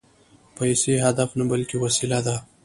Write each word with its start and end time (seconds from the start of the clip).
پیسې 0.57 0.93
هدف 1.05 1.29
نه، 1.39 1.45
بلکې 1.51 1.75
وسیله 1.83 2.19
ده 2.25 2.35